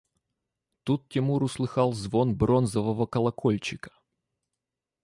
Тут 0.83 1.07
Тимур 1.09 1.43
услыхал 1.43 1.93
звон 1.93 2.35
бронзового 2.35 3.05
колокольчика. 3.05 3.91